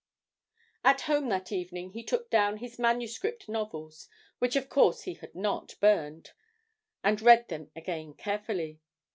[0.83, 5.35] At home that evening he took down his manuscript novels (which of course he had
[5.35, 6.33] not burnt)
[7.03, 8.79] and read them again carefully.